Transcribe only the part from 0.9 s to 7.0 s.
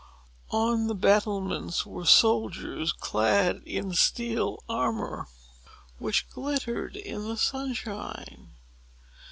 battlements were soldiers clad in steel armor, which glittered